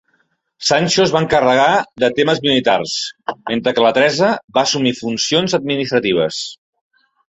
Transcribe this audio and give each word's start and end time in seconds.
Sancho 0.67 1.01
es 1.03 1.11
va 1.15 1.19
encarregar 1.25 1.67
de 2.03 2.09
temes 2.19 2.41
militars, 2.47 2.95
mentre 3.53 3.75
que 3.77 3.83
la 3.87 3.91
Teresa 3.99 4.31
va 4.57 4.63
assumir 4.65 4.95
funcions 5.03 5.59
administratives. 5.59 6.41